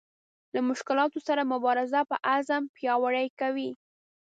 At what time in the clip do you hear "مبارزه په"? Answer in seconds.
1.53-2.15